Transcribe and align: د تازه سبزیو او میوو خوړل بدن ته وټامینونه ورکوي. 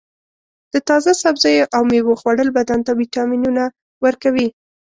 د 0.73 0.75
تازه 0.89 1.11
سبزیو 1.23 1.69
او 1.75 1.81
میوو 1.91 2.19
خوړل 2.21 2.49
بدن 2.57 2.79
ته 2.87 2.91
وټامینونه 2.99 3.63
ورکوي. 4.05 4.47